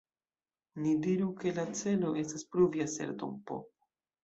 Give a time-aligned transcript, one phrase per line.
[0.85, 3.63] Ni diru, ke la celo estas pruvi aserton "p".